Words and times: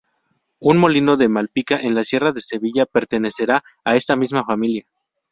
Un 0.59 0.79
molino 0.79 1.15
de 1.15 1.29
Malpica 1.29 1.77
en 1.79 1.93
la 1.93 2.03
sierra 2.03 2.31
de 2.31 2.41
Sevilla 2.41 2.87
pertenecerá 2.87 3.63
a 3.85 3.95
esta 3.95 4.15
misma 4.15 4.43
familia. 4.43 4.87